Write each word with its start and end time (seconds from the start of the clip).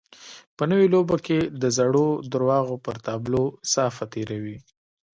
په 0.57 0.63
نوې 0.71 0.87
لوبه 0.93 1.17
کې 1.25 1.39
د 1.61 1.63
زړو 1.77 2.07
درواغو 2.31 2.75
پر 2.85 2.95
تابلو 3.05 3.43
صافه 3.73 4.05
تېروي. 4.13 4.57